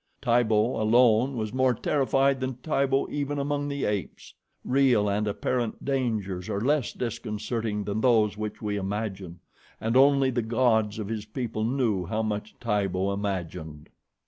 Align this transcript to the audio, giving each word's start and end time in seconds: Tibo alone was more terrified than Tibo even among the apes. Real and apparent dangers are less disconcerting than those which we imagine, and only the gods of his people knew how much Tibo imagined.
Tibo 0.19 0.81
alone 0.81 1.37
was 1.37 1.53
more 1.53 1.75
terrified 1.75 2.39
than 2.39 2.55
Tibo 2.63 3.07
even 3.11 3.37
among 3.37 3.67
the 3.67 3.85
apes. 3.85 4.33
Real 4.65 5.07
and 5.07 5.27
apparent 5.27 5.85
dangers 5.85 6.49
are 6.49 6.59
less 6.59 6.91
disconcerting 6.91 7.83
than 7.83 8.01
those 8.01 8.35
which 8.35 8.63
we 8.63 8.77
imagine, 8.77 9.41
and 9.79 9.95
only 9.95 10.31
the 10.31 10.41
gods 10.41 10.97
of 10.97 11.07
his 11.09 11.25
people 11.25 11.63
knew 11.63 12.07
how 12.07 12.23
much 12.23 12.55
Tibo 12.59 13.13
imagined. 13.13 13.89